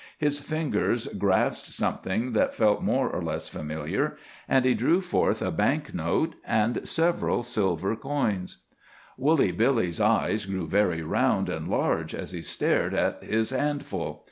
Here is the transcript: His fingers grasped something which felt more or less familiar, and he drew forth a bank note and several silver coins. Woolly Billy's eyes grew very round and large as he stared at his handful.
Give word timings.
His 0.17 0.39
fingers 0.39 1.05
grasped 1.05 1.67
something 1.67 2.33
which 2.33 2.49
felt 2.53 2.81
more 2.81 3.07
or 3.07 3.21
less 3.21 3.47
familiar, 3.47 4.17
and 4.49 4.65
he 4.65 4.73
drew 4.73 4.99
forth 4.99 5.43
a 5.43 5.51
bank 5.51 5.93
note 5.93 6.33
and 6.43 6.87
several 6.87 7.43
silver 7.43 7.95
coins. 7.95 8.57
Woolly 9.15 9.51
Billy's 9.51 10.01
eyes 10.01 10.47
grew 10.47 10.65
very 10.65 11.03
round 11.03 11.49
and 11.49 11.67
large 11.67 12.15
as 12.15 12.31
he 12.31 12.41
stared 12.41 12.95
at 12.95 13.23
his 13.23 13.51
handful. 13.51 14.19